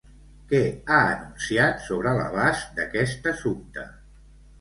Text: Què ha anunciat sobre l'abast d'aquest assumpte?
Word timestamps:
Què 0.51 0.59
ha 0.69 0.95
anunciat 1.09 1.83
sobre 1.87 2.13
l'abast 2.21 2.71
d'aquest 2.79 3.29
assumpte? 3.33 3.85